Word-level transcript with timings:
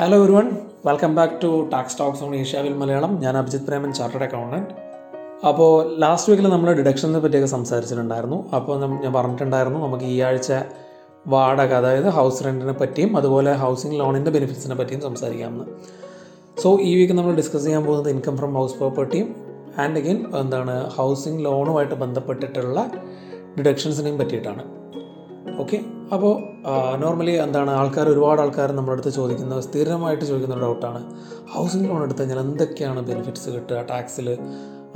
Hello 0.00 0.16
everyone 0.24 0.46
welcome 0.86 1.14
back 1.14 1.32
to 1.42 1.48
tax 1.70 1.96
talks 1.98 2.22
on 2.24 2.34
ഏഷ്യാവിൽ 2.40 2.74
Malayalam 2.80 3.12
ഞാൻ 3.22 3.36
Abhijith 3.38 3.64
Preman 3.68 3.92
chartered 3.92 4.22
accountant 4.26 4.68
അപ്പോൾ 5.48 5.98
last 6.02 6.28
വീക്കിൽ 6.30 6.46
നമ്മൾ 6.52 6.68
ഡിഡക്ഷനെ 6.72 7.20
പറ്റിയൊക്കെ 7.24 7.48
സംസാരിച്ചിട്ടുണ്ടായിരുന്നു. 7.54 8.38
അപ്പോൾ 8.56 8.78
ഞാൻ 9.04 9.12
പറഞ്ഞിട്ടുണ്ടായിരുന്നു 9.16 9.80
നമുക്ക് 9.86 10.04
ഈ 10.04 10.20
ആഴ്ച 10.20 10.52
വാടക 11.34 11.74
അതായത് 11.80 12.08
ഹൗസ് 12.18 12.44
റെന്റിനെ 12.44 12.72
പറ്റിയും 12.72 13.16
അതുപോലെ 13.16 13.54
ഹൗസിംഗ് 13.54 13.98
ലോണിന്റെ 14.00 14.30
ബെനിഫിറ്റ്സിനെ 14.30 14.74
പറ്റിയും 14.74 15.02
സംസാരിക്കാമെന്ന്. 15.08 15.66
സോ 16.62 16.78
ഈ 16.88 16.94
വീക്ക് 17.00 17.12
നമ്മൾ 17.12 17.34
ഡിസ്കസ് 17.42 17.64
ചെയ്യാൻ 17.64 17.84
പോകുന്നത് 17.84 18.10
ഇൻകം 18.14 18.36
ഫ്രം 18.36 18.54
ഹൗസ് 18.60 18.78
പ്രോപ്പർട്ടിയും 18.78 19.28
ആൻഡ് 19.84 19.98
അഗെയിൻ 20.02 20.20
എന്താണ് 20.44 20.90
ഹൗസിംഗ് 20.98 21.44
ലോണുമായിട്ട് 21.44 21.94
ബന്ധപ്പെട്ടിട്ടുള്ള 21.94 22.90
ഡിഡക്ഷൻസിനെയും 23.58 24.18
പറ്റിയിട്ടാണ്. 24.18 24.64
ഓക്കെ. 25.62 25.78
അപ്പോൾ 26.14 26.34
നോർമലി 27.02 27.32
എന്താണ് 27.44 27.70
ആൾക്കാർ 27.70 28.06
ഒരുപാട് 28.08 28.40
ആൾക്കാർ 28.40 28.68
നമ്മുടെ 28.72 28.94
അടുത്ത് 28.96 29.10
ചോദിക്കുന്ന 29.16 29.60
സ്ഥിരമായിട്ട് 29.60 30.24
ചോദിക്കുന്ന 30.24 30.54
ഒരു 30.54 30.64
ഡൗട്ടാണ് 30.64 31.00
ഹൗസിംഗ് 31.54 31.88
ലോൺ 31.88 32.02
എടുത്ത് 32.02 32.20
കഴിഞ്ഞാൽ 32.20 32.40
എന്തൊക്കെയാണ് 32.40 33.00
ബെനിഫിറ്റ്സ് 33.08 33.48
കിട്ടുക? 33.50 33.78
ടാക്സിൽ 33.90 34.28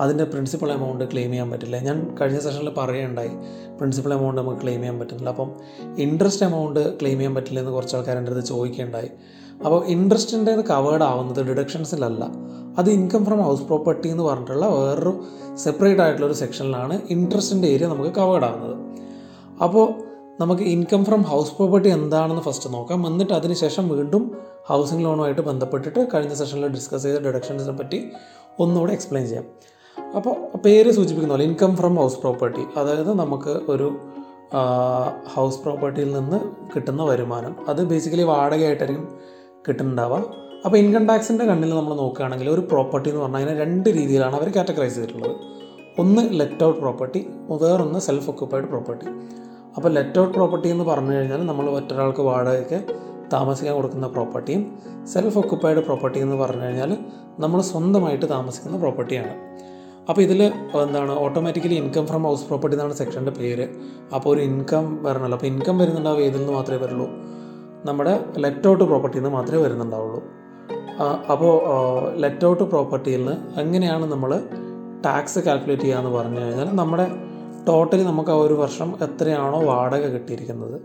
അതിന്റെ 0.01 0.25
പ്രിൻസിപ്പൽ 0.25 0.71
എമൗണ്ട് 0.73 1.05
ക്ലെയിം 1.13 1.31
ചെയ്യാൻ 1.31 1.49
പറ്റില്ല. 1.51 1.77
ഞാൻ 1.79 1.97
കഴിഞ്ഞ 2.21 2.39
സെഷനിൽ 2.39 2.71
പറയുകയുണ്ടായി 2.79 3.33
പ്രിൻസിപ്പൽ 3.79 4.13
എമൗണ്ട് 4.15 4.39
നമുക്ക് 4.41 4.61
ക്ലെയിം 4.63 4.81
ചെയ്യാൻ 4.81 4.99
പറ്റുന്നില്ല. 5.01 5.31
അപ്പം 5.31 5.51
ഇൻട്രസ്റ്റ് 6.05 6.45
എമൗണ്ട് 6.47 6.81
ക്ലെയിം 7.01 7.19
ചെയ്യാൻ 7.19 7.35
പറ്റില്ല 7.35 7.61
എന്ന് 7.61 7.73
കുറച്ച് 7.73 7.97
ആൾക്കാർ 7.97 8.17
എന്റെ 8.19 8.33
അടുത്ത് 8.33 8.47
ചോദിക്കുകയുണ്ടായി. 8.49 9.11
അപ്പോൾ 9.65 9.81
ഇൻട്രസ്റ്റിന്റെ 9.87 10.53
കവേർഡ് 10.71 11.03
ആവുന്നത് 11.03 11.41
ഡിഡക്ഷൻസിലല്ല 11.49 12.25
അത് 12.79 12.89
ഇൻകം 12.91 13.25
ഫ്രം 13.25 13.41
ഹൗസ് 13.43 13.63
പ്രോപ്പർട്ടി 13.63 14.09
എന്ന് 14.09 14.25
പറഞ്ഞിട്ടുള്ള 14.25 14.67
വേറൊരു 14.67 15.13
സെപ്പറേറ്റ് 15.55 16.03
ആയിട്ടുള്ള 16.03 16.27
ഒരു 16.27 16.39
സെക്ഷനിലാണ് 16.43 17.01
ഇൻട്രസ്റ്റിന്റെ 17.11 17.69
ഏരിയ 17.69 17.87
നമുക്ക് 17.87 18.13
കവേർഡ് 18.21 18.45
ആവുന്നത്. 18.45 18.77
അപ്പോൾ 19.63 20.12
നമുക്ക് 20.43 20.63
ഇൻകം 20.63 21.05
ഫ്രം 21.05 21.23
ഹൗസ് 21.23 21.53
പ്രോപ്പർട്ടി 21.57 21.89
എന്താണെന്ന് 21.89 22.43
ഫസ്റ്റ് 22.43 22.69
നോക്കാം. 22.75 23.07
എന്നിട്ട് 23.07 23.33
അതിനുശേഷം 23.33 23.85
വീണ്ടും 23.89 24.23
ഹൗസിംഗ് 24.67 25.05
ലോണുമായിട്ട് 25.05 25.43
ബന്ധപ്പെട്ടിട്ട് 25.51 26.01
കഴിഞ്ഞ 26.15 26.35
സെഷനിൽ 26.35 26.67
ഡിസ്കസ് 26.77 27.03
ചെയ്ത 27.03 27.19
ഡിഡക്ഷൻസിനെ 27.27 27.75
പറ്റി 27.79 27.99
ഒന്നുകൂടെ 28.59 28.93
എക്സ്പ്ലെയിൻ 28.93 29.27
ചെയ്യാം. 29.27 29.47
അപ്പോൾ 30.17 30.35
പേര് 30.65 30.91
സൂചിപ്പിക്കുന്ന 30.91 31.35
പോലെ 31.35 31.45
ഇൻകം 31.45 31.77
ഫ്രം 31.77 31.95
ഹൗസ് 31.97 32.19
പ്രോപ്പർട്ടി 32.19 32.65
അതായത് 32.77 33.13
നമുക്ക് 33.21 33.53
ഒരു 33.69 33.89
ഹൗസ് 35.35 35.59
പ്രോപ്പർട്ടിയിൽ 35.59 36.11
നിന്ന് 36.19 36.39
കിട്ടുന്ന 36.73 37.03
വരുമാനം. 37.03 37.53
അത് 37.69 37.81
ബേസിക്കലി 37.93 38.23
വാടകയായിട്ടായിരിക്കും 38.23 39.07
കിട്ടുന്നുണ്ടാവുക. 39.69 40.19
അപ്പോൾ 40.65 40.77
ഇൻകം 40.77 41.05
ടാക്സിന്റെ 41.07 41.45
കണ്ണിൽ 41.45 41.71
നമ്മൾ 41.75 41.95
നോക്കുകയാണെങ്കിൽ 41.95 42.49
ഒരു 42.51 42.61
പ്രോപ്പർട്ടി 42.61 43.09
എന്ന് 43.11 43.23
പറഞ്ഞാൽ 43.23 43.41
അതിനെ 43.41 43.55
രണ്ട് 43.65 43.89
രീതിയിലാണ് 43.89 44.37
അവർ 44.37 44.49
കാറ്റഗറൈസ് 44.57 44.95
ചെയ്തിട്ടുള്ളത്. 44.95 45.37
ഒന്ന് 46.03 46.23
ലെറ്റ് 46.41 46.65
ഔട്ട് 46.65 46.81
പ്രോപ്പർട്ടി 46.81 47.21
വേറൊന്ന് 47.63 47.99
സെൽഫ് 47.99 48.31
ഒക്യുപ്പൈഡ് 48.31 48.65
പ്രോപ്പർട്ടി 48.65 49.07
അപ്പോൾ 49.77 49.91
ലെറ്റ് 49.97 50.19
ഔട്ട് 50.21 50.35
പ്രോപ്പർട്ടി 50.35 50.69
എന്ന് 50.69 50.85
പറഞ്ഞു 50.85 51.15
കഴിഞ്ഞാൽ 51.17 51.41
നമ്മൾ 51.47 51.67
മറ്റൊരാൾക്ക് 51.77 52.23
വാടകയ്ക്ക് 52.23 52.79
താമസിക്കാൻ 53.33 53.75
കൊടുക്കുന്ന 53.77 54.07
പ്രോപ്പർട്ടിയും 54.07 54.63
സെൽഫ് 55.13 55.39
ഒക്യുപ്പൈഡ് 55.39 55.81
പ്രോപ്പർട്ടി 55.87 56.19
എന്ന് 56.19 56.37
പറഞ്ഞു 56.37 56.65
കഴിഞ്ഞാൽ 56.65 56.91
നമ്മൾ 57.41 57.61
സ്വന്തമായിട്ട് 57.71 58.27
താമസിക്കുന്ന 58.27 58.79
പ്രോപ്പർട്ടിയാണ് 58.79 59.35
അപ്പോൾ 60.09 60.23
ഇതിൽ 60.23 60.41
എന്താണ് 60.83 61.13
automatically 61.25 61.75
income 61.75 62.07
from 62.07 62.23
house 62.23 62.45
property 62.49 62.77
എന്നാണ് 62.77 62.95
സെക്ഷന്റെ 63.01 63.33
പേര്. 63.41 63.67
അപ്പോൾ 64.17 64.31
ഒരു 64.35 64.41
ഇൻകം 64.41 64.85
വരണമല്ലോ 65.05 65.37
അപ്പോൾ 65.37 65.47
ഇൻകം 65.47 65.79
വരുന്നുണ്ടാവും 65.79 66.23
ഏതിൽ 66.27 66.39
നിന്ന് 66.39 66.53
മാത്രമേ 66.53 66.81
വരുള്ളൂ? 66.85 67.07
നമ്മുടെ 67.89 68.15
ലെറ്റ് 68.45 68.69
ഔട്ട് 68.71 68.85
പ്രോപ്പർട്ടിയിൽ 68.85 69.23
നിന്ന് 69.23 69.37
മാത്രമേ 69.37 69.61
വരുന്നുണ്ടാവുള്ളൂ. 69.63 70.21
അപ്പോൾ 71.33 71.53
ലെറ്റ് 72.23 72.47
ഔട്ട് 72.47 72.65
പ്രോപ്പർട്ടിയിൽ 72.73 73.23
നിന്ന് 73.25 73.61
എങ്ങനെയാണ് 73.61 74.07
നമ്മൾ 74.13 74.33
ടാക്സ് 75.07 75.41
കാൽക്കുലേറ്റ് 75.47 75.83
ചെയ്യുക 75.83 76.01
എന്ന് 76.03 76.13
പറഞ്ഞു 76.19 76.41
കഴിഞ്ഞാൽ 76.41 76.69
നമ്മുടെ 76.81 77.07
ടോട്ടലി 77.69 78.03
നമുക്ക് 78.03 78.31
ആ 78.31 78.35
ഒരു 78.35 78.55
വർഷം 78.55 78.95
എത്രയാണോ 79.03 79.63
വാടക 79.65 80.07
കിട്ടിയിരിക്കുന്നത്. 80.07 80.81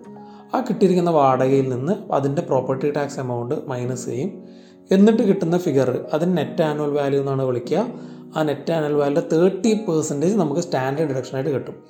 ആ 0.56 0.62
കിട്ടിയിരിക്കുന്ന 0.62 1.10
വാടകയിൽ 1.10 1.70
നിന്ന് 1.70 2.14
അതിന്റെ 2.14 2.42
പ്രോപ്പർട്ടി 2.42 2.92
ടാക്സ് 2.92 3.20
എമൗണ്ട് 3.20 3.56
മൈനസ് 3.68 4.06
ചെയ്യും. 4.06 4.44
എന്നിട്ട് 4.92 5.24
കിട്ടുന്ന 5.24 5.58
ഫിഗർ 5.58 6.06
അതിന് 6.14 6.38
നെറ്റ് 6.38 6.62
ആനുവൽ 6.62 6.90
വാല്യൂ 6.90 7.20
എന്നാണ് 7.20 7.42
വിളിക്കുക. 7.42 7.88
ആ 8.38 8.44
net 8.44 8.72
annual 8.72 8.94
value 8.94 9.24
thirty 9.34 9.74
percentage 9.74 10.38
നമുക്ക് 10.38 10.62
സ്റ്റാൻഡേർഡ് 10.62 11.12
ഡിഡക്ഷനായിട്ട് 11.12 11.52
കിട്ടും. 11.52 11.84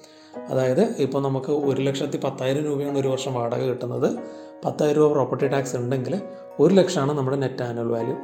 അതായത് 0.50 0.96
ഇപ്പോൾ 0.98 1.24
നമുക്ക് 1.24 1.52
ഒരു 1.52 1.82
ലക്ഷത്തി 1.82 2.18
പത്തായിരം 2.18 2.64
രൂപയാണ് 2.64 2.98
ഒരു 2.98 3.08
വർഷം 3.08 3.34
വാടക 3.34 3.62
കിട്ടുന്നത്. 3.62 4.18
പത്തായിരം 4.66 5.02
രൂപ 5.02 5.12
പ്രോപ്പർട്ടി 5.12 5.48
ടാക്സ് 5.48 5.76
ഉണ്ടെങ്കിൽ 5.76 6.22
ഒരു 6.60 6.74
ലക്ഷമാണ് 6.74 7.18
നമ്മുടെ 7.18 7.38
നെറ്റ് 7.38 7.64
ആനുവൽ 7.64 7.88
വാല്യൂ 7.88 8.16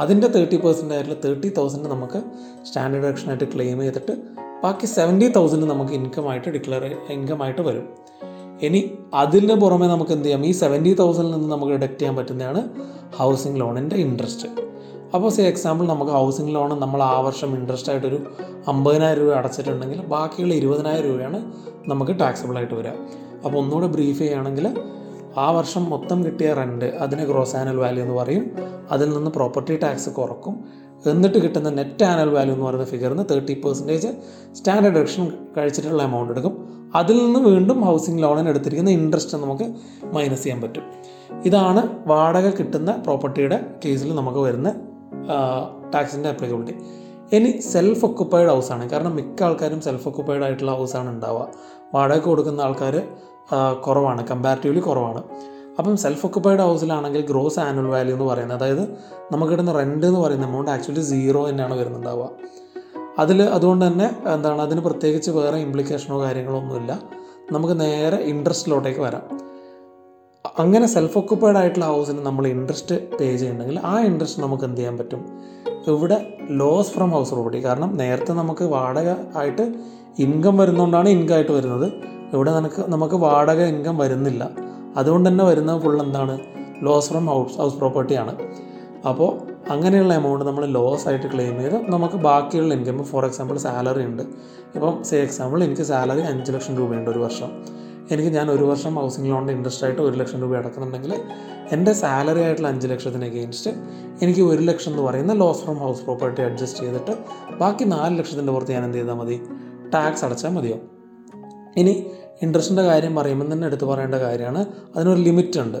അതിന്റെ 0.00 0.26
തേർട്ടി 0.26 0.56
പെർസെന്റ് 0.56 0.94
ആയിട്ടുള്ള 0.94 1.20
തേർട്ടി 1.24 1.48
തൗസൻഡ് 1.48 1.88
നമുക്ക് 1.88 2.22
സ്റ്റാൻഡേർഡ് 2.66 3.06
ഡിഡക്ഷനായിട്ട് 3.06 3.44
ക്ലെയിം 3.54 3.80
ചെയ്തിട്ട് 3.80 4.40
ബാക്കി 4.64 4.86
സെവന്റി 4.86 5.28
തൗസൻഡ് 5.28 5.70
നമുക്ക് 5.70 5.92
ഇൻകം 5.92 6.30
ആയിട്ട് 6.30 6.48
ഡിക്ലെയർ 6.48 6.96
ഇൻകം 7.10 7.42
ആയിട്ട് 7.42 7.60
വരും. 7.60 7.88
ഇനി 8.62 8.98
അതിന് 9.14 9.54
പുറമെ 9.54 9.86
നമുക്ക് 9.86 10.10
എന്ത് 10.10 10.24
ചെയ്യാം? 10.24 10.46
ഈ 10.46 10.50
സെവന്റി 10.52 10.94
തൗസൻഡിൽ 10.94 11.30
നിന്ന് 11.30 11.48
നമുക്ക് 11.48 11.72
ഡിഡക്റ്റ് 11.72 11.98
ചെയ്യാൻ 11.98 12.16
പറ്റുന്നതാണ് 12.16 12.68
ഹൗസിംഗ് 13.16 13.60
ലോണിന്റെ 13.60 13.96
ഇൻട്രസ്റ്റ് 13.96 14.48
അപ്പോൾ 15.14 15.28
സേ 15.28 15.44
എക്സാമ്പിൾ 15.44 15.86
നമുക്ക് 15.86 16.12
ഹൗസിംഗ് 16.12 16.54
ലോൺ 16.54 16.80
നമ്മൾ 16.80 17.02
ആ 17.02 17.20
വർഷം 17.20 17.54
ഇൻട്രസ്റ്റ് 17.54 17.92
ആയിട്ടൊരു 17.92 18.18
അമ്പതിനായിരം 18.68 19.22
രൂപ 19.22 19.34
അടച്ചിട്ടുണ്ടെങ്കിൽ 19.34 20.00
ബാക്കിയുള്ള 20.00 20.54
ഇരുപതിനായിരം 20.54 21.08
രൂപയാണ് 21.08 21.52
നമുക്ക് 21.86 22.20
ടാക്സബിൾ 22.20 22.56
ആയിട്ട് 22.56 22.74
വരിക. 22.74 22.90
അപ്പോൾ 23.44 23.58
ഒന്നുകൂടെ 23.58 23.86
ബ്രീഫ് 23.86 24.18
ചെയ്യുകയാണെങ്കിൽ 24.18 24.82
ആ 25.36 25.50
വർഷം 25.50 25.90
മൊത്തം 25.90 26.24
കിട്ടിയ 26.24 26.52
റെന്റ് 26.52 26.84
അതിന് 26.84 27.24
ഗ്രോസ് 27.24 27.56
ആനുവൽ 27.56 27.76
വാല്യൂ 27.76 28.02
എന്ന് 28.02 28.14
പറയും. 28.14 28.56
അതിൽ 28.90 29.10
നിന്ന് 29.10 29.30
പ്രോപ്പർട്ടി 29.30 29.76
ടാക്സ് 29.76 30.10
കുറക്കും. 30.10 30.64
എന്നിട്ട് 31.06 31.38
കിട്ടുന്ന 31.38 31.70
നെറ്റ് 31.70 32.04
ആനുവൽ 32.04 32.30
വാല്യൂ 32.34 32.54
എന്ന് 32.54 32.66
പറയുന്ന 32.66 32.86
ഫിഗറിൽ 32.86 33.08
നിന്ന് 33.08 33.24
തേർട്ടി 33.30 33.60
പെർസെന്റേജ് 33.64 34.08
സ്റ്റാൻഡേർഡ് 34.52 34.94
ഡിഡക്ഷൻ 34.96 35.32
കഴിച്ചിട്ടുള്ള 35.56 36.02
എമൗണ്ട് 36.02 36.32
എടുക്കും. 36.32 36.54
അതിൽ 36.94 37.24
നിന്ന് 37.24 37.40
വീണ്ടും 37.40 37.80
ഹൗസിംഗ് 37.82 38.22
ലോണിന് 38.22 38.48
എടുത്തിരിക്കുന്ന 38.48 38.90
ഇൻട്രസ്റ്റ് 38.90 39.38
നമുക്ക് 39.38 39.66
മൈനസ് 40.04 40.42
ചെയ്യാൻ 40.42 40.62
പറ്റും. 40.62 40.82
ഇതാണ് 41.44 41.88
വാടക 42.06 42.50
കിട്ടുന്ന 42.50 42.90
പ്രോപ്പർട്ടിയുടെ 42.92 43.66
കേസിൽ 43.84 44.14
നമുക്ക് 44.14 44.38
വരുന്ന 44.38 44.74
ടാക്സിന്റെ 45.94 46.28
അപ്ലിക്കബിലിറ്റി 46.28 46.76
ഇനി 47.36 47.60
സെൽഫ് 47.60 48.04
ഒക്കുപ്പൈഡ് 48.04 48.48
ഹൗസാണ് 48.48 48.90
കാരണം 48.90 49.16
മിക്ക 49.16 49.42
ആൾക്കാരും 49.42 49.80
സെൽഫ് 49.80 50.08
ഒക്കുപ്പൈഡ് 50.08 50.42
ആയിട്ടുള്ള 50.42 50.72
ഹൗസാണ് 50.72 51.10
ഉണ്ടാവുക. 51.10 51.48
വാടക 51.94 52.18
കൊടുക്കുന്ന 52.18 52.60
ആൾക്കാർ 52.60 53.02
കുറവാണ്. 53.86 54.26
കമ്പാരിറ്റീവ്ലി 54.26 54.80
കുറവാണ്. 54.80 55.22
അപ്പം 55.80 55.96
സെൽഫ് 55.96 56.26
ഒക്കുപ്പൈഡ് 56.26 56.60
ഹൗസിലാണെങ്കിൽ 56.60 57.20
ഗ്രോസ് 57.20 57.60
ആനുവൽ 57.60 57.88
വാല്യൂ 57.88 58.14
എന്ന് 58.14 58.24
പറയുന്നത് 58.24 58.58
അതായത് 58.58 58.88
നമുക്ക് 59.32 59.52
കിട്ടുന്ന 59.52 59.72
റെന്റ് 59.72 60.06
എന്ന് 60.06 60.20
പറയുന്ന 60.20 60.46
എമൗണ്ട് 60.46 60.70
ആക്ച്വലി 60.70 61.00
സീറോ 61.00 61.48
തന്നെയാണ് 61.48 61.80
വരുന്നുണ്ടാവുക. 61.80 62.28
അതിൽ 63.18 63.42
അതുകൊണ്ട് 63.42 63.86
തന്നെ 63.86 64.16
എന്താണ് 64.34 64.62
അതിന് 64.62 64.80
പ്രത്യേകിച്ച് 64.80 65.30
വേറെ 65.30 65.56
ഇംപ്ലിക്കേഷനോ 65.56 66.22
കാര്യങ്ങളോ 66.22 66.58
ഒന്നുമില്ല. 66.58 67.02
നമുക്ക് 67.52 67.80
നേരെ 67.80 68.16
ഇൻട്രസ്റ്റിലോട്ടേക്ക് 68.16 69.00
വരാം. 69.00 69.22
അങ്ങനെ 70.58 70.86
സെൽഫ് 70.86 71.18
ഒക്കുപ്പൈഡ് 71.18 71.56
ആയിട്ടുള്ള 71.56 71.84
ഹൗസിന് 71.84 72.18
നമ്മൾ 72.18 72.46
ഇൻട്രസ്റ്റ് 72.46 73.18
പേ 73.18 73.36
ചെയ്യുന്നുണ്ടെങ്കിൽ 73.36 73.80
ആ 73.84 74.00
ഇൻട്രസ്റ്റ് 74.00 74.42
നമുക്ക് 74.42 74.64
എന്ത് 74.64 74.76
ചെയ്യാൻ 74.76 74.98
പറ്റും? 74.98 75.24
ഇവിടെ 75.88 76.38
ലോസ് 76.50 76.90
ഫ്രം 76.90 77.10
ഹൗസ് 77.10 77.30
പ്രോപ്പർട്ടി 77.30 77.64
കാരണം 77.64 77.96
നേരത്തെ 77.96 78.32
നമുക്ക് 78.32 78.64
വാടക 78.64 79.38
ആയിട്ട് 79.38 79.74
ഇൻകം 80.18 80.56
വരുന്നതുകൊണ്ടാണ് 80.56 81.08
ഇൻകം 81.08 81.34
ആയിട്ട് 81.34 81.52
വരുന്നത്. 81.52 81.92
ഇവിടെ 82.34 82.52
നമുക്ക് 82.52 82.84
നമുക്ക് 82.88 83.14
വാടക 83.14 83.62
ഇൻകം 83.62 83.98
വരുന്നില്ല. 83.98 84.69
അതുകൊണ്ട് 84.96 85.28
തന്നെ 85.28 85.44
വരുന്ന 85.44 85.78
ഫുൾ 85.78 86.02
എന്താണ് 86.02 86.38
ലോസ് 86.82 87.08
ഫ്രം 87.08 87.26
ഹൗസ് 87.26 87.58
ഹൗസ് 87.58 87.74
പ്രോപ്പർട്ടിയാണ് 87.74 88.36
അപ്പോൾ 89.08 89.50
അങ്ങനെയുള്ള 89.70 90.14
എമൗണ്ട് 90.14 90.44
നമ്മൾ 90.44 90.66
ലോസ് 90.66 91.08
ആയിട്ട് 91.08 91.26
ക്ലെയിം 91.34 91.60
ചെയ്ത് 91.60 91.74
നമുക്ക് 91.74 92.14
ബാക്കിയുള്ള 92.14 92.74
ഇൻകം 92.74 93.04
ഫോർ 93.04 93.24
എക്സാമ്പിൾ 93.26 93.58
സാലറി 93.58 94.04
ഉണ്ട്. 94.04 94.22
ഇപ്പം 94.74 95.04
സേ 95.04 95.22
എക്സാമ്പിൾ 95.22 95.64
എനിക്ക് 95.64 95.82
സാലറി 95.82 96.20
അഞ്ച് 96.20 96.52
ലക്ഷം 96.52 96.76
രൂപയുണ്ട് 96.76 97.10
ഒരു 97.10 97.18
വർഷം. 97.18 97.80
എനിക്ക് 98.10 98.30
ഞാൻ 98.30 98.50
ഒരു 98.50 98.64
വർഷം 98.64 98.94
ഹൗസിംഗ് 98.94 99.30
ലോണിന്റെ 99.30 99.52
ഇൻട്രസ്റ്റ് 99.52 99.84
ആയിട്ട് 99.84 100.02
ഒരു 100.02 100.16
ലക്ഷം 100.16 100.40
രൂപ 100.40 100.56
അടക്കുന്നുണ്ടെങ്കിൽ 100.56 101.14
എന്റെ 101.72 101.92
സാലറി 101.92 102.40
ആയിട്ടുള്ള 102.40 102.68
അഞ്ച് 102.68 102.88
ലക്ഷത്തിന് 102.88 103.24
അഗെയിൻസ്റ്റ് 103.24 103.70
എനിക്ക് 104.22 104.40
ഒരു 104.40 104.62
ലക്ഷം 104.62 104.90
എന്ന് 104.90 105.02
പറയുന്ന 105.02 105.32
loss 105.32 105.60
from 105.60 105.74
house 105.74 106.02
property 106.02 106.42
adjust 106.42 106.84
ചെയ്തിട്ട് 106.84 107.18
ബാക്കി 107.58 107.84
നാല് 107.84 108.18
ലക്ഷത്തിന്റെ 108.18 108.52
പുറത്ത് 108.52 108.72
ഞാൻ 108.72 108.84
എന്ത് 108.84 108.98
ചെയ്താൽ 108.98 109.14
മതി? 109.14 109.40
ടാക്സ് 109.94 110.24
അടച്ചാൽ 110.24 110.50
മതിയോ? 110.50 110.76
ഇനി 111.76 112.06
ഇൻട്രസ്റ്റിന്റെ 112.42 112.82
കാര്യം 112.82 113.14
പറയുമ്പോൾ 113.16 113.52
തന്നെ 113.52 113.66
എടുത്തു 113.66 113.86
പറയേണ്ട 113.86 114.14
കാര്യമാണ്. 114.14 114.60
അതിനൊരു 114.96 115.20
ലിമിറ്റ് 115.20 115.58
ഉണ്ട് 115.60 115.78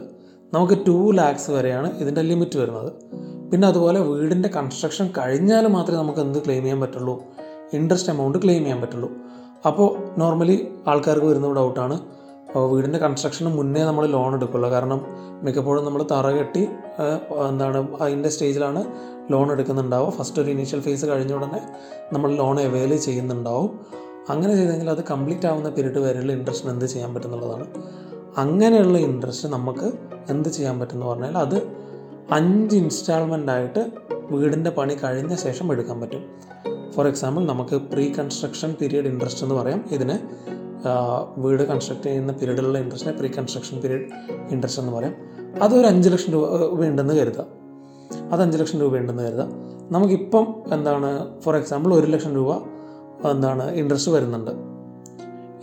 നമുക്ക് 0.54 0.76
ടു 0.86 0.96
ലാക്സ് 1.18 1.50
വരെയാണ് 1.50 1.88
ഇതിന്റെ 1.98 2.22
ലിമിറ്റ് 2.22 2.58
വരുന്നത്. 2.58 2.92
പിന്നെ 3.50 3.68
അതുപോലെ 3.68 4.00
വീടിന്റെ 4.00 4.48
കൺസ്ട്രക്ഷൻ 4.48 5.06
കഴിഞ്ഞാൽ 5.18 5.66
മാത്രമേ 5.66 5.98
നമുക്ക് 5.98 6.18
എന്ത് 6.18 6.38
ക്ലെയിം 6.44 6.62
ചെയ്യാൻ 6.62 6.80
പറ്റുള്ളൂ? 6.80 7.14
ഇൻട്രസ്റ്റ് 7.72 8.12
എമൗണ്ട് 8.12 8.38
ക്ലെയിം 8.44 8.62
ചെയ്യാൻ 8.62 8.80
പറ്റുള്ളൂ. 8.80 9.10
അപ്പോൾ 9.66 9.88
നോർമലി 10.18 10.56
ആൾക്കാർക്ക് 10.88 11.26
വരുന്ന 11.26 11.54
ഡൗട്ടാണ് 11.54 11.96
വീടിന്റെ 12.56 12.98
കൺസ്ട്രക്ഷന് 12.98 13.50
മുന്നേ 13.56 13.82
നമ്മൾ 13.84 14.06
ലോൺ 14.06 14.34
എടുക്കുള്ളൂ. 14.34 14.70
കാരണം 14.70 15.00
മിക്കപ്പോഴും 15.42 15.84
നമ്മൾ 15.84 16.02
തറ 16.12 16.26
കെട്ടി 16.30 16.62
എന്താണ് 17.48 17.80
അതിന്റെ 18.00 18.28
സ്റ്റേജിലാണ് 18.28 18.80
ലോൺ 19.32 19.52
എടുക്കുന്നുണ്ടാവുക. 19.52 20.10
ഫസ്റ്റ് 20.10 20.42
ഒരു 20.42 20.50
ഇനീഷ്യൽ 20.50 20.80
ഫേസ് 20.80 21.06
കഴിഞ്ഞ 21.06 21.32
ഉടനെ 21.32 21.60
നമ്മൾ 22.12 22.30
ലോൺ 22.40 22.60
അവൈൽ 22.60 22.96
ചെയ്യുന്നുണ്ടാവും. 22.96 23.70
അങ്ങനെ 24.28 24.54
ചെയ്തെങ്കിൽ 24.54 24.90
അത് 24.90 25.04
കംപ്ലീറ്റ് 25.10 25.46
ആവുന്ന 25.46 25.68
പീരീഡ് 25.68 25.98
വരെയുള്ള 25.98 26.32
ഇൻട്രസ്റ്റിന് 26.32 26.72
എന്ത് 26.72 26.84
ചെയ്യാൻ 26.84 27.14
പറ്റുന്നുള്ളതാണ്. 27.14 27.66
അങ്ങനെയുള്ള 28.36 28.98
ഇൻട്രസ്റ്റ് 28.98 29.48
നമുക്ക് 29.48 29.92
എന്ത് 30.30 30.48
ചെയ്യാൻ 30.48 30.80
പറ്റുമെന്ന് 30.80 31.06
പറഞ്ഞാൽ 31.06 31.38
അത് 31.38 31.62
അഞ്ച് 32.30 32.76
ഇൻസ്റ്റാൾമെന്റ് 32.76 33.52
ആയിട്ട് 33.52 33.90
വീടിന്റെ 34.30 34.70
പണി 34.70 34.94
കഴിഞ്ഞ 35.04 35.34
ശേഷം 35.34 35.72
എടുക്കാൻ 35.72 36.00
പറ്റും. 36.00 36.24
ഫോർ 36.92 37.06
എക്സാമ്പിൾ 37.06 37.46
നമുക്ക് 37.46 37.76
പ്രീ 37.76 38.12
കൺസ്ട്രക്ഷൻ 38.12 38.74
പീരീഡ് 38.80 39.06
ഇൻട്രസ്റ്റ് 39.06 39.44
എന്ന് 39.44 39.54
പറയാം. 39.54 39.84
ഇതിന് 39.90 40.18
വീട് 41.40 41.62
കൺസ്ട്രക്ട് 41.62 42.02
ചെയ്യുന്ന 42.02 42.32
പീരീഡിലുള്ള 42.32 42.78
ഇൻട്രസ്റ്റിനെ 42.78 43.16
പ്രീ 43.18 43.28
കൺസ്ട്രക്ഷൻ 43.28 43.80
പീരീഡ് 43.80 44.06
ഇൻട്രസ്റ്റ് 44.50 44.82
എന്ന് 44.82 44.92
പറയാം. 44.92 45.14
അതൊരു 45.62 45.86
അഞ്ച് 45.86 46.08
ലക്ഷം 46.08 46.32
രൂപ 46.32 46.44
ഉണ്ടെന്ന് 46.84 47.14
കരുതുക. 47.14 47.46
അത് 48.32 48.42
അഞ്ച് 48.42 48.58
ലക്ഷം 48.58 48.80
രൂപ 48.80 48.96
ഉണ്ടെന്ന് 48.96 49.22
കരുതാം 49.22 49.50
നമുക്കിപ്പം 49.92 50.62
എന്താണ് 50.72 51.40
ഫോർ 51.40 51.56
എക്സാമ്പിൾ 51.56 51.94
ഒരു 51.94 52.06
ലക്ഷം 52.06 52.34
രൂപ 52.34 52.79
എന്താണ് 53.28 53.70
ഇൻട്രസ്റ്റ് 53.70 54.12
വരുന്നുണ്ട്. 54.12 54.50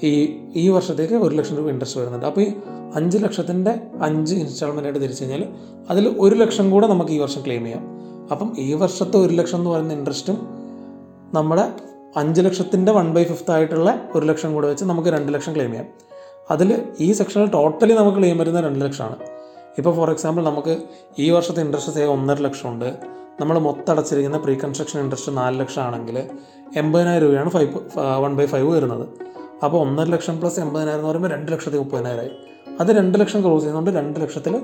ഈ 0.05 0.37
ഈ 0.55 0.69
വർഷത്തേക്ക് 0.69 1.13
ഒരു 1.13 1.35
ലക്ഷം 1.35 1.57
രൂപ 1.57 1.69
ഇൻട്രസ്റ്റ് 1.69 1.99
വരുന്നുണ്ട്. 1.99 2.25
അപ്പോൾ 2.25 2.41
ഈ 2.41 2.51
അഞ്ച് 2.95 3.17
ലക്ഷത്തിന്റെ 3.17 3.81
അഞ്ച് 4.01 4.35
ഇൻസ്റ്റാൾമെന്റ് 4.35 4.83
ആയിട്ട് 4.83 4.99
തിരിച്ചു 4.99 5.23
കഴിഞ്ഞാൽ 5.23 5.47
അതിൽ 5.89 6.15
ഒരു 6.19 6.35
ലക്ഷം 6.35 6.71
കൂടെ 6.71 6.87
നമുക്ക് 6.87 7.11
ഈ 7.11 7.19
വർഷം 7.19 7.45
ക്ലെയിം 7.45 7.63
ചെയ്യാം. 7.63 7.87
അപ്പം 8.31 8.53
ഈ 8.59 8.73
വർഷത്തെ 8.73 9.17
ഒരു 9.17 9.33
ലക്ഷം 9.33 9.57
എന്ന് 9.57 9.69
പറയുന്ന 9.69 9.93
ഇൻട്രസ്റ്റും 9.93 10.37
നമ്മുടെ 11.33 11.73
അഞ്ച് 12.15 12.41
ലക്ഷത്തിന്റെ 12.41 12.91
വൺ 12.91 13.13
ബൈ 13.13 13.23
ഫിഫ്ത്ത് 13.23 13.51
ആയിട്ടുള്ള 13.51 14.09
ഒരു 14.15 14.25
ലക്ഷം 14.25 14.53
കൂടെ 14.53 14.67
വെച്ച് 14.67 14.85
നമുക്ക് 14.85 15.09
രണ്ട് 15.09 15.33
ലക്ഷം 15.33 15.55
ക്ലെയിം 15.55 15.71
ചെയ്യാം. 15.71 15.87
അതിൽ 16.51 16.83
ഈ 16.99 17.11
സെക്ഷനിൽ 17.11 17.45
ടോട്ടലി 17.45 17.93
നമുക്ക് 17.93 18.17
ക്ലെയിം 18.17 18.37
വരുന്നത് 18.37 18.65
രണ്ട് 18.65 18.85
ലക്ഷമാണ്. 18.85 19.15
ഇപ്പോൾ 19.77 19.95
ഫോർ 19.95 20.09
എക്സാമ്പിൾ 20.11 20.43
നമുക്ക് 20.43 20.77
ഈ 21.19 21.29
വർഷത്തെ 21.29 21.61
ഇൻട്രസ്റ്റ് 21.61 21.91
സേവ് 21.91 22.11
ഒന്നര 22.11 22.41
ലക്ഷം 22.41 22.69
ഉണ്ട്. 22.69 22.97
നമ്മൾ 23.39 23.59
മൊത്തം 23.59 23.91
അടച്ചിരിക്കുന്ന 23.91 24.37
പ്രീ 24.37 24.55
കൺസ്ട്രക്ഷൻ 24.55 24.99
ഇൻട്രസ്റ്റ് 24.99 25.37
നാല് 25.37 25.59
ലക്ഷം 25.59 25.81
ആണെങ്കിൽ 25.81 26.19
എൺപതിനായിരം 26.77 27.25
രൂപയാണ് 27.25 27.49
ഫൈവ് 27.49 27.73
വൺ 28.21 28.35
ബൈ 28.35 28.45
ഫൈവ് 28.45 28.71
വരുന്നത്. 28.71 29.09
അപ്പോൾ 29.63 29.81
ഒന്നര 29.81 30.07
ലക്ഷം 30.07 30.39
പ്ലസ് 30.39 30.59
എൺപതിനായിരം 30.59 30.99
എന്ന് 30.99 31.09
പറയുമ്പോൾ 31.09 31.31
രണ്ട് 31.31 31.51
ലക്ഷത്തി 31.51 31.77
മുപ്പതിനായിരമായി 31.77 32.31
അത് 32.79 32.87
രണ്ട് 32.87 33.19
ലക്ഷം 33.19 33.41
ക്ലോസ് 33.41 33.63
ചെയ്യുന്നതുകൊണ്ട് 33.63 33.99
രണ്ട് 33.99 34.19
ലക്ഷത്തിൽ 34.19 34.61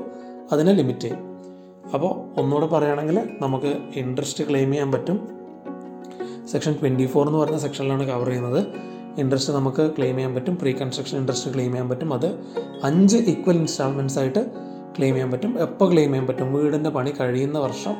അതിനെ 0.51 0.73
ലിമിറ്റ് 0.73 0.99
ചെയ്യും. 0.99 1.19
അപ്പോൾ 1.93 2.39
ഒന്നുകൂടെ 2.39 2.65
പറയുകയാണെങ്കിൽ 2.65 3.29
നമുക്ക് 3.41 3.77
ഇൻട്രസ്റ്റ് 3.95 4.49
ക്ലെയിം 4.49 4.71
ചെയ്യാൻ 4.71 4.91
പറ്റും. 4.91 5.27
സെക്ഷൻ 6.51 6.73
ട്വന്റി 6.73 7.05
ഫോർ 7.05 7.27
എന്ന് 7.27 7.39
പറയുന്ന 7.39 7.59
സെക്ഷനിലാണ് 7.59 8.07
കവർ 8.07 8.27
ചെയ്യുന്നത്. 8.27 8.67
ഇൻട്രസ്റ്റ് 9.19 9.53
നമുക്ക് 9.53 9.91
ക്ലെയിം 9.97 10.15
ചെയ്യാൻ 10.15 10.35
പറ്റും. 10.35 10.57
പ്രീ 10.57 10.71
കൺസ്ട്രക്ഷൻ 10.71 11.17
ഇൻട്രസ്റ്റ് 11.17 11.53
ക്ലെയിം 11.53 11.71
ചെയ്യാൻ 11.71 11.89
പറ്റും. 11.89 12.13
അത് 12.13 12.39
അഞ്ച് 12.83 13.17
ഈക്വൽ 13.17 13.55
ഇൻസ്റ്റാൾമെന്റ്സ് 13.55 14.19
ആയിട്ട് 14.19 14.72
ക്ലെയിം 14.97 15.13
ചെയ്യാൻ 15.13 15.31
പറ്റും. 15.31 15.61
എപ്പോൾ 15.61 15.91
ക്ലെയിം 15.91 16.09
ചെയ്യാൻ 16.09 16.27
പറ്റും? 16.27 16.53
വീടിന്റെ 16.53 16.89
പണി 16.89 17.13
കഴിയുന്ന 17.19 17.59
വർഷം 17.59 17.95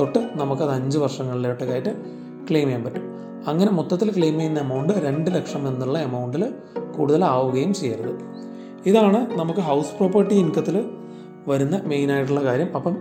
തൊട്ട് 0.00 0.18
നമുക്കത് 0.32 0.70
അഞ്ച് 0.70 0.98
വർഷങ്ങളിലോട്ടൊക്കെയായിട്ട് 0.98 1.92
ക്ലെയിം 2.50 2.66
ചെയ്യാൻ 2.66 2.84
പറ്റും. 2.84 3.04
അങ്ങനെ 3.48 3.70
മൊത്തത്തിൽ 3.70 4.16
ക്ലെയിം 4.16 4.36
ചെയ്യുന്ന 4.38 4.60
എമൗണ്ട് 4.60 4.92
രണ്ട് 4.92 5.30
ലക്ഷം 5.34 5.68
എന്നുള്ള 5.68 5.98
എമൗണ്ടിൽ 5.98 6.54
കൂടുതലാവുകയും 6.96 7.74
ചെയ്യരുത്. 7.74 8.14
ഇതാണ് 8.86 9.38
നമുക്ക് 9.38 9.60
ഹൗസ് 9.60 9.92
പ്രോപ്പർട്ടി 9.96 10.34
ഇൻകത്തിൽ 10.34 10.90
വരുന്ന 11.48 11.80
മെയിനായിട്ടുള്ള 11.84 12.40
കാര്യം. 12.44 12.76
അപ്പം 12.76 12.96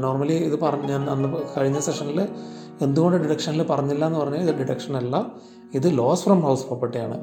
നോർമലി 0.00 0.32
ഇത് 0.32 0.60
പറഞ്ഞ 0.60 0.86
ഞാൻ 0.86 1.10
അന്ന് 1.10 1.28
കഴിഞ്ഞ 1.56 1.78
സെഷനിൽ 1.78 2.28
എന്തുകൊണ്ട് 2.82 3.16
ഡിഡക്ഷനിൽ 3.16 3.62
പറഞ്ഞില്ല 3.62 4.06
എന്ന് 4.06 4.18
പറഞ്ഞാൽ 4.18 4.40
ഇത് 4.40 4.54
ഡിഡക്ഷൻ 4.58 4.96
അല്ല. 4.96 5.26
ഇത് 5.74 5.98
ലോസ് 5.98 6.24
ഫ്രം 6.24 6.40
ഹൗസ് 6.40 6.66
പ്രോപ്പർട്ടിയാണ് 6.66 7.16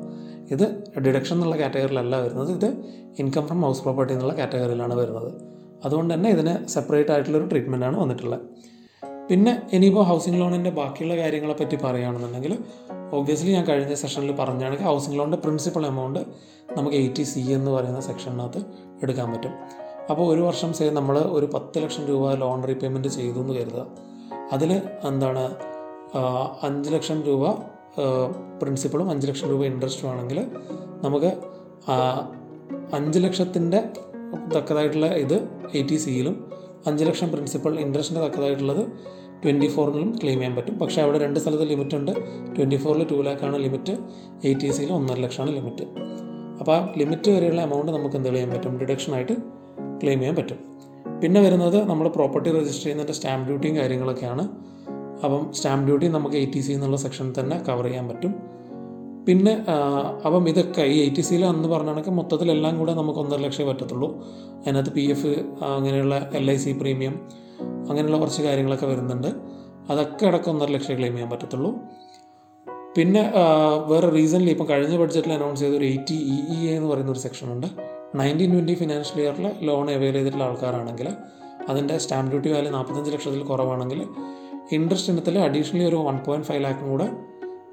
ഇത് 0.51 0.83
ഡിഡക്ഷൻ 0.99 1.35
എന്നുള്ള 1.35 1.57
കാറ്റഗറിയിലല്ല 1.57 2.15
വരുന്നത്. 2.21 2.51
ഇത് 2.51 2.69
ഇൻകം 3.19 3.47
ഫ്രം 3.47 3.61
ഹൗസ് 3.61 3.81
പ്രോപ്പർട്ടി 3.81 4.13
എന്നുള്ള 4.13 4.33
കാറ്റഗറിയിലാണ് 4.33 4.93
വരുന്നത്. 4.93 5.33
അതുകൊണ്ട് 5.85 6.13
തന്നെ 6.13 6.29
ഇതിന് 6.29 6.67
സെപ്പറേറ്റ് 6.67 7.11
ആയിട്ടുള്ളൊരു 7.11 7.83
ആണ് 7.85 7.99
വന്നിട്ടുള്ളത്. 7.99 8.41
പിന്നെ 9.29 9.61
ഇനിയിപ്പോൾ 9.73 10.03
ഹൗസിംഗ് 10.03 10.39
ലോണിന്റെ 10.39 10.69
ബാക്കിയുള്ള 10.69 11.15
കാര്യങ്ങളെ 11.17 11.53
പറ്റി 11.53 11.77
പറയുകയാണെന്നുണ്ടെങ്കിൽ 11.83 12.57
ഒബ്വിയസ്ലി 13.13 13.51
ഞാൻ 13.51 13.65
കഴിഞ്ഞ 13.65 13.93
സെഷനിൽ 13.93 14.35
പറഞ്ഞാണെങ്കിൽ 14.35 14.85
ഹൗസിംഗ് 14.85 15.17
ലോണിന്റെ 15.17 15.37
പ്രിൻസിപ്പൽ 15.37 15.85
എമൗണ്ട് 15.85 16.19
നമുക്ക് 16.77 16.95
എയ്റ്റി 16.95 17.23
സി 17.23 17.39
എന്ന് 17.39 17.71
പറയുന്ന 17.71 17.99
സെക്ഷനകത്ത് 17.99 18.57
എടുക്കാൻ 19.03 19.31
പറ്റും. 19.31 19.51
അപ്പോൾ 20.09 20.33
ഒരു 20.33 20.41
വർഷം 20.41 20.73
സേ 20.73 20.89
നമ്മൾ 20.89 21.19
ഒരു 21.19 21.45
പത്ത് 21.45 21.83
ലക്ഷം 21.83 22.05
രൂപ 22.05 22.33
ലോൺ 22.33 22.67
റീപേയ്മെന്റ് 22.67 23.07
ചെയ്തു 23.07 23.39
എന്ന് 23.39 23.53
കരുതുക. 23.53 23.85
അതിൽ 24.53 24.81
എന്താണ് 25.03 25.55
അഞ്ച് 26.63 26.91
ലക്ഷം 26.93 27.23
രൂപ 27.23 27.72
പ്രിൻസിപ്പളും 28.61 29.09
അഞ്ച് 29.09 29.27
ലക്ഷം 29.27 29.49
രൂപ 29.49 29.65
ഇൻട്രസ്റ്റും 29.65 30.09
ആണെങ്കിൽ 30.09 30.45
നമുക്ക് 31.03 31.31
അഞ്ച് 32.93 33.19
ലക്ഷത്തിന്റെ 33.19 33.83
തക്കതായിട്ടുള്ള 34.57 35.05
ഇത് 35.05 35.33
എയ്റ്റി 35.73 35.95
സിയിലും 35.95 36.51
അഞ്ച് 36.87 37.05
ലക്ഷം 37.05 37.31
പ്രിൻസിപ്പൽ 37.31 37.79
ഇൻട്രസ്റ്റിന്റെ 37.79 38.27
തക്കതായിട്ടുള്ളത് 38.27 38.91
ട്വന്റി 39.43 39.67
ഫോറിലും 39.67 40.19
ക്ലെയിം 40.23 40.39
ചെയ്യാൻ 40.39 40.55
പറ്റും. 40.55 40.79
പക്ഷേ 40.79 41.01
അവിടെ 41.01 41.17
രണ്ട് 41.17 41.39
സ്ഥലത്ത് 41.39 41.69
ലിമിറ്റ് 41.69 41.95
ഉണ്ട്. 41.95 42.11
ട്വന്റി 42.55 42.75
ഫോറിൽ 42.75 43.07
ടു 43.11 43.21
ലാക്കാണ് 43.21 43.57
ലിമിറ്റ് 43.63 43.97
എയ്റ്റി 44.43 44.71
സിയിൽ 44.71 44.93
ഒന്നര 44.93 45.19
ലക്ഷമാണ് 45.19 45.51
ലിമിറ്റ് 45.55 45.83
അപ്പോൾ 46.59 46.75
ആ 46.75 46.93
ലിമിറ്റ് 46.97 47.31
വരെയുള്ള 47.31 47.61
എമൗണ്ട് 47.61 47.91
നമുക്ക് 47.91 48.15
എന്ത് 48.15 48.29
ചെയ്യാൻ 48.29 48.49
പറ്റും? 48.49 48.79
ഡിഡക്ഷൻ 48.79 49.13
ആയിട്ട് 49.13 49.33
ക്ലെയിം 50.03 50.19
ചെയ്യാൻ 50.19 50.35
പറ്റും. 50.35 50.59
പിന്നെ 51.21 51.41
വരുന്നത് 51.41 51.89
നമ്മൾ 51.89 52.07
പ്രോപ്പർട്ടി 52.07 52.49
രജിസ്റ്റർ 52.49 52.83
ചെയ്യുന്നതിന്റെ 52.83 53.13
സ്റ്റാമ്പ് 53.13 53.47
ഡ്യൂട്ടിയും 53.47 53.75
കാര്യങ്ങളൊക്കെയാണ്. 53.75 54.43
അപ്പം 55.23 55.53
സ്റ്റാമ്പ് 55.53 55.85
ഡ്യൂട്ടി 55.87 56.07
നമുക്ക് 56.07 56.35
എയ്റ്റി 56.35 56.59
സി 56.59 56.71
എന്നുള്ള 56.71 56.97
സെക്ഷനിൽ 56.97 57.33
തന്നെ 57.39 57.57
കവർ 57.69 57.83
ചെയ്യാൻ 57.83 58.07
പറ്റും. 58.07 58.33
പിന്നെ 59.27 59.65
അപ്പം 60.25 60.49
ഇതൊക്കെ 60.49 60.81
ഈ 60.81 61.01
എയ്റ്റി 61.01 61.21
സിയിൽ 61.21 61.45
അന്ന് 61.45 61.67
പറഞ്ഞാണെങ്കിൽ 61.67 62.11
മൊത്തത്തിലെല്ലാം 62.11 62.79
കൂടെ 62.79 62.93
നമുക്ക് 62.93 63.19
ഒന്നര 63.19 63.39
ലക്ഷമേ 63.39 63.67
പറ്റത്തുള്ളൂ. 63.71 64.09
അതിനകത്ത് 64.61 64.89
പി 64.89 65.01
എഫ് 65.01 65.31
അങ്ങനെയുള്ള 65.63 66.29
എൽ 66.33 66.51
ഐ 66.51 66.57
സി 66.57 66.71
പ്രീമിയം 66.71 67.15
അങ്ങനെയുള്ള 67.89 68.17
കുറച്ച് 68.17 68.41
കാര്യങ്ങളൊക്കെ 68.41 68.85
വരുന്നുണ്ട്. 68.85 69.29
അതൊക്കെ 69.91 70.25
അടക്കം 70.25 70.51
ഒന്നര 70.51 70.69
ലക്ഷം 70.69 70.97
ക്ലെയിം 70.97 71.13
ചെയ്യാൻ 71.13 71.29
പറ്റത്തുള്ളൂ. 71.29 71.71
പിന്നെ 72.97 73.33
വേറെ 73.85 74.09
റീസൺലി 74.09 74.49
ഇപ്പം 74.49 74.69
കഴിഞ്ഞ 74.69 74.97
ബഡ്ജറ്റിൽ 74.97 75.33
അനൗൺസ് 75.33 75.59
ചെയ്ത 75.59 75.73
ഒരു 75.73 75.85
എയ്റ്റി 75.85 76.13
ഇ 76.13 76.35
ഇ 76.55 76.67
എ 76.67 76.75
എന്ന് 76.75 76.89
പറയുന്ന 76.89 77.11
ഒരു 77.11 77.19
സെക്ഷൻ 77.19 77.53
ഉണ്ട് 77.53 77.67
നയന്റീൻ 78.15 78.51
ട്വന്റി 78.51 78.73
ഫിനാൻഷ്യൽ 78.73 79.21
ഇയറിൽ 79.21 79.51
ലോൺ 79.61 79.91
അവൈൽ 79.91 80.13
ചെയ്തിട്ടുള്ള 80.13 80.43
ആൾക്കാരാണെങ്കിൽ 80.43 81.07
അതിന്റെ 81.69 81.97
സ്റ്റാമ്പ് 81.97 82.29
ഡ്യൂട്ടി 82.31 82.49
വാല്യൂ 82.49 82.71
നാൽപ്പത്തഞ്ച് 82.71 83.11
ലക്ഷത്തിൽ 83.11 83.43
കുറവാണെങ്കിൽ 83.43 84.01
ഇൻട്രസ്റ്റ് 84.73 85.13
ഇനത്തിൽ 85.13 85.39
അഡീഷണലി 85.39 85.83
ഒരു 85.83 85.95
വൺ 85.95 86.17
പോയിന്റ് 86.17 86.47
ഫൈവ് 86.47 86.63
ലാക്കും 86.63 86.89
കൂടെ 86.89 87.09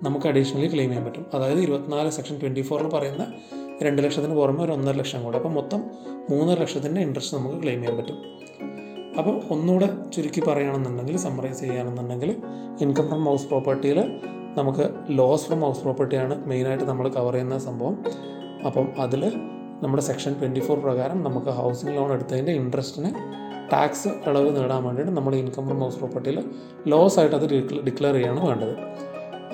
നമുക്ക് 0.02 0.26
അഡീഷണലി 0.26 0.68
ക്ലെയിം 0.74 0.90
ചെയ്യാൻ 0.90 1.04
പറ്റും. 1.04 1.26
അതായത് 1.34 1.60
ഇരുപത്തിനാല് 1.60 2.10
സെക്ഷൻ 2.10 2.40
ട്വന്റി 2.40 2.60
ഫോറിൽ 2.60 2.88
പറയുന്ന 2.88 3.26
രണ്ട് 3.82 4.02
ലക്ഷത്തിന് 4.02 4.34
പുറമെ 4.34 4.64
ഒരു 4.64 4.72
ഒന്നര 4.72 4.94
ലക്ഷം 4.94 5.24
കൂടെ. 5.24 5.36
അപ്പോൾ 5.36 5.48
മൊത്തം 5.48 5.84
മൂന്നര 6.30 6.60
ലക്ഷത്തിന്റെ 6.60 7.00
ഇൻട്രസ്റ്റ് 7.00 7.36
നമുക്ക് 7.36 7.62
ക്ലെയിം 7.62 7.80
ചെയ്യാൻ 7.80 7.96
പറ്റും. 7.96 8.18
അപ്പോൾ 9.18 9.40
ഒന്നുകൂടെ 9.50 9.88
ചുരുക്കി 10.10 10.40
പറയുകയാണെന്നുണ്ടെങ്കിൽ 10.40 11.16
സമ്മറൈസ് 11.16 11.60
ചെയ്യുകയാണെന്നുണ്ടെങ്കിൽ 11.60 12.36
ഇൻകം 12.80 13.08
ഫ്രം 13.08 13.24
ഹൗസ് 13.24 13.46
പ്രോപ്പർട്ടിയിൽ 13.46 14.20
നമുക്ക് 14.58 14.90
ലോസ് 15.08 15.46
ഫ്രം 15.46 15.60
ഹൗസ് 15.60 15.80
പ്രോപ്പർട്ടിയാണ് 15.80 16.48
മെയിനായിട്ട് 16.48 16.84
നമ്മൾ 16.84 17.08
കവർ 17.08 17.32
ചെയ്യുന്ന 17.32 17.58
സംഭവം. 17.58 18.04
അപ്പം 18.66 18.88
അതിൽ 18.98 19.32
നമ്മുടെ 19.82 20.02
സെക്ഷൻ 20.02 20.40
ട്വന്റി 20.40 20.60
ഫോർ 20.60 20.78
പ്രകാരം 20.80 21.24
നമുക്ക് 21.24 21.46
ഹൗസിംഗ് 21.46 21.96
ലോൺ 21.96 22.12
എടുത്തതിന്റെ 22.12 22.52
ഇൻട്രസ്റ്റിന് 22.52 23.39
ടാക്സ് 23.72 24.08
ഇളവ് 24.08 24.56
നേടാൻ 24.56 24.84
വേണ്ടിയിട്ട് 24.84 25.12
നമ്മൾ 25.12 25.34
ഇൻകം 25.34 25.66
ഫ്രം 25.66 25.80
ഹൗസ് 25.80 25.96
പ്രോപ്പർട്ടിയിൽ 25.96 26.44
ലോസ് 26.86 27.18
ആയിട്ട് 27.18 27.36
അത് 27.36 27.50
ഡിക്ലെയർ 27.86 28.14
ചെയ്യാണ് 28.14 28.46
വേണ്ടത്. 28.46 28.74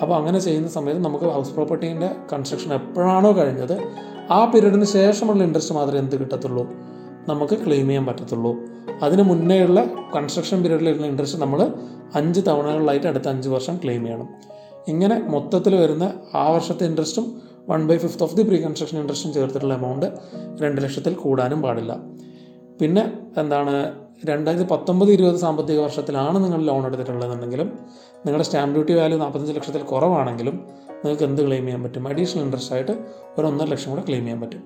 അപ്പോൾ 0.02 0.14
അങ്ങനെ 0.14 0.38
ചെയ്യുന്ന 0.38 0.68
സമയത്ത് 0.68 1.04
നമുക്ക് 1.04 1.24
ഹൗസ് 1.24 1.52
പ്രോപ്പർട്ടീന്റെ 1.52 2.10
കൺസ്ട്രക്ഷൻ 2.32 2.74
എപ്പോഴാണോ 2.74 3.36
കഴിഞ്ഞത് 3.36 3.76
ആ 4.30 4.44
പീരീഡിന് 4.44 4.84
ശേഷമുള്ള 4.84 5.42
ഇൻട്രസ്റ്റ് 5.42 5.74
മാത്രമേ 5.74 5.98
എന്ത് 5.98 6.16
കിട്ടത്തുള്ളൂ? 6.16 6.64
നമുക്ക് 7.28 7.66
ക്ലെയിം 7.66 7.86
ചെയ്യാൻ 7.86 8.06
പറ്റത്തുള്ളൂ. 8.06 8.56
അതിന് 9.02 9.22
മുന്നേയുള്ള 9.22 9.84
കൺസ്ട്രക്ഷൻ 10.16 10.62
പീരീഡിലുള്ള 10.62 11.06
ഇൻട്രസ്റ്റ് 11.06 11.40
നമ്മൾ 11.40 11.70
അഞ്ച് 12.14 12.40
തവണകളിലായിട്ട് 12.40 13.06
അടുത്ത 13.06 13.28
അഞ്ച് 13.28 13.48
വർഷം 13.48 13.76
ക്ലെയിം 13.84 14.04
ചെയ്യണം. 14.04 14.28
ഇങ്ങനെ 14.88 15.24
മൊത്തത്തിൽ 15.28 15.74
വരുന്ന 15.74 16.12
ആ 16.34 16.50
വർഷത്തെ 16.50 16.84
ഇൻട്രസ്റ്റും 16.84 17.42
one 17.70 17.88
by 17.88 17.98
fifth 17.98 18.22
of 18.22 18.36
the 18.36 18.42
pre 18.42 18.58
construction 18.58 18.98
ഇൻട്രസ്റ്റും 18.98 19.32
ചേർത്തിട്ടുള്ള 19.32 19.74
എമൗണ്ട് 19.74 20.06
രണ്ട് 20.62 20.80
ലക്ഷത്തിൽ 20.82 21.14
കൂടാനും 21.14 21.62
പാടില്ല. 21.62 21.96
പിന്നെ 22.80 23.12
എന്താണ് 23.40 24.05
രണ്ടായിരത്തി 24.24 24.68
പത്തൊമ്പത് 24.70 25.10
ഇരുപത് 25.10 25.36
സാമ്പത്തിക 25.36 25.78
വർഷത്തിലാണ് 25.78 26.44
നിങ്ങൾ 26.44 26.60
ലോൺ 26.62 26.86
എടുത്തിട്ടുള്ളതെന്നുണ്ടെങ്കിലും 26.86 27.78
നിങ്ങളുടെ 28.26 28.44
സ്റ്റാമ്പ് 28.44 28.74
ഡ്യൂട്ടി 28.74 28.92
വാല്യൂ 28.92 29.18
നാൽപ്പത്തഞ്ച് 29.18 29.54
ലക്ഷത്തിൽ 29.56 29.82
കുറവാണെങ്കിലും 29.82 30.64
നിങ്ങൾക്ക് 31.04 31.22
എന്ത് 31.22 31.46
ക്ലെയിം 31.46 31.62
ചെയ്യാൻ 31.62 31.82
പറ്റും? 31.82 32.08
അഡീഷണൽ 32.08 32.42
ഇൻട്രസ്റ്റ് 32.42 32.74
ആയിട്ട് 32.74 32.92
ഒരു 33.38 33.46
ഒന്നര 33.46 33.66
ലക്ഷം 33.66 33.90
കൂടെ 33.90 34.02
ക്ലെയിം 34.08 34.22
ചെയ്യാൻ 34.22 34.40
പറ്റും. 34.40 34.62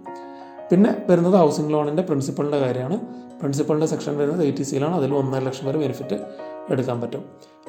പിന്നെ 0.71 1.05
വരുന്നത് 1.11 1.35
ഹൗസിംഗ് 1.35 1.73
ലോണിന്റെ 1.73 2.03
പ്രിൻസിപ്പളിന്റെ 2.03 2.59
കാര്യമാണ്. 2.59 2.99
പ്രിൻസിപ്പളിന്റെ 3.41 3.87
സെക്ഷൻ 3.87 4.19
വരുന്നത് 4.19 4.43
എയ്റ്റി 4.43 4.63
സിയിലാണ് 4.63 4.95
അതിൽ 4.95 5.15
ഒന്നര 5.15 5.43
ലക്ഷം 5.43 5.67
വരെ 5.67 5.79
ബെനിഫിറ്റ് 5.79 6.19
എടുക്കാൻ 6.71 7.01
പറ്റും. 7.01 7.25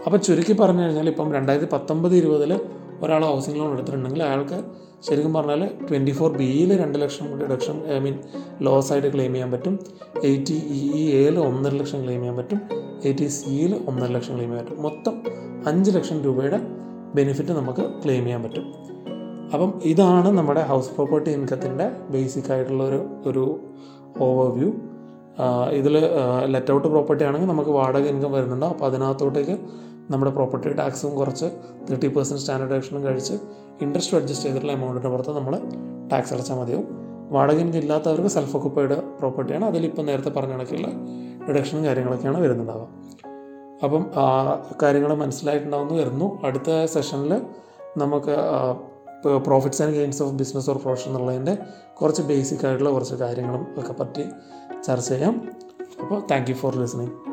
അപ്പോൾ 0.05 0.17
ചുരുക്കി 0.17 0.53
പറഞ്ഞു 0.53 0.83
കഴിഞ്ഞാൽ 0.83 1.09
ഇപ്പം 1.09 1.33
രണ്ടായിരത്തി 1.33 1.71
പത്തൊമ്പത് 1.71 2.15
ഇരുപതിൽ 2.15 2.59
ഒരാൾ 3.03 3.25
ഹൗസിംഗ് 3.25 3.59
ലോൺ 3.59 3.73
എടുത്തിട്ടുണ്ടെങ്കിൽ 3.73 4.23
അയാൾക്ക് 4.23 4.63
ശരിക്കും 5.07 5.33
പറഞ്ഞാൽ 5.33 5.61
ട്വന്റി 5.89 6.11
ഫോർ 6.11 6.31
ബിയിൽ 6.37 6.81
രണ്ട് 6.83 7.01
ലക്ഷം 7.01 7.39
ഡിഡക്ഷൻ 7.39 7.77
ഐ 7.95 7.99
മീൻ 7.99 8.19
ലോസ് 8.61 8.91
ആയിട്ട് 8.93 9.13
ക്ലെയിം 9.13 9.31
ചെയ്യാൻ 9.33 9.51
പറ്റും. 9.51 9.79
എയ്റ്റി 10.23 10.53
ഇ 10.53 10.81
ഇ 10.99 11.03
എയിൽ 11.11 11.39
ഒന്നര 11.39 11.73
ലക്ഷം 11.73 12.03
ക്ലെയിം 12.03 12.19
ചെയ്യാൻ 12.19 12.37
പറ്റും. 12.37 12.59
എയ്റ്റി 13.03 13.27
സിയിൽ 13.27 13.75
ഒന്നര 13.87 14.11
ലക്ഷം 14.11 14.33
ക്ലെയിം 14.35 14.51
ചെയ്യാൻ 14.51 14.67
പറ്റും. 14.67 14.83
മൊത്തം 14.83 15.21
അഞ്ച് 15.67 15.91
ലക്ഷം 15.91 16.23
രൂപയുടെ 16.23 16.59
ബെനിഫിറ്റ് 17.15 17.49
നമുക്ക് 17.49 17.81
ക്ലെയിം 18.03 18.23
ചെയ്യാൻ 18.23 18.43
പറ്റും. 18.43 18.65
അപ്പം 19.53 19.81
ഇതാണ് 19.83 20.37
നമ്മുടെ 20.37 20.61
ഹൗസ് 20.61 20.91
പ്രോപ്പർട്ടി 20.91 21.31
ഇൻകത്തിന്റെ 21.31 21.91
ബേസിക് 22.09 22.51
ആയിട്ടുള്ള 22.51 22.83
ഒരു 22.83 22.99
ഒരു 23.25 23.59
ഓവർവ്യൂ 24.19 24.71
ഇതിൽ 25.71 25.95
ലെറ്റ് 26.45 26.71
ഔട്ട് 26.73 26.87
പ്രോപ്പർട്ടി 26.87 27.23
ആണെങ്കിൽ 27.25 27.47
നമുക്ക് 27.47 27.69
വാടക 27.69 28.05
ഇൻകം 28.05 28.31
വരുന്നുണ്ട്. 28.31 28.65
അപ്പോൾ 28.65 28.85
അതിനകത്തോട്ടേക്ക് 28.85 29.55
നമ്മുടെ 30.09 30.31
പ്രോപ്പർട്ടി 30.31 30.73
ടാക്സും 30.73 31.15
കുറച്ച് 31.15 31.45
തേർട്ടി 31.89 32.07
പെർസെന്റ് 32.07 32.41
സ്റ്റാൻഡേർഡ് 32.41 32.73
ആക്ഷനും 32.73 33.03
കഴിച്ച് 33.03 33.33
ഇൻട്രസ്റ്റ് 33.81 34.17
അഡ്ജസ്റ്റ് 34.17 34.45
ചെയ്തിട്ടുള്ള 34.45 34.71
എമൗണ്ടിന്റെ 34.71 35.09
പുറത്ത് 35.09 35.37
നമ്മൾ 35.37 35.59
ടാക്സ് 36.11 36.33
അടച്ചാൽ 36.33 36.55
മതിയാവും. 36.55 36.87
വാടക 37.29 37.53
ഇൻകം 37.53 37.77
ഇല്ലാത്തവർക്ക് 37.77 38.27
സെൽഫ് 38.27 38.57
ഒക്കുപ്പൈഡ് 38.57 39.01
പ്രോപ്പർട്ടിയാണ് 39.19 39.65
അതിലിപ്പോൾ 39.65 40.01
നേരത്തെ 40.01 40.29
പറഞ്ഞ 40.29 40.51
കണക്കുള്ള 40.51 40.87
ഡിഡക്ഷനും 41.47 41.85
കാര്യങ്ങളൊക്കെയാണ് 41.85 42.41
വരുന്നുണ്ടാവുക. 42.41 42.87
അപ്പം 43.83 44.05
കാര്യങ്ങൾ 44.81 45.13
മനസ്സിലായിട്ടുണ്ടാവുമെന്ന് 45.13 46.01
വരുന്നു. 46.01 46.39
അടുത്ത 46.43 46.85
സെഷനിൽ 46.85 47.41
നമുക്ക് 47.97 48.35
profits 49.37 49.81
and 49.81 49.93
gains 49.93 50.23
of 50.23 50.33
business 50.33 50.69
or 50.69 50.77
profession 50.77 51.11
എന്നുള്ളതിന്റെ 51.11 51.57
കുറച്ച് 52.01 52.21
ബേസിക് 52.21 52.65
ആയിട്ടുള്ള 52.65 52.89
കുറച്ച് 52.89 53.15
കാര്യങ്ങളും 53.15 53.67
ഒക്കെ 53.77 53.93
പറ്റി 53.93 54.23
ചർച്ച 54.83 55.09
ചെയ്യാം. 55.09 55.49
അപ്പോൾ 56.01 56.21
താങ്ക് 56.31 56.49
യു 56.49 56.55
ഫോർ 56.55 56.75
ലിസണിങ് 56.75 57.30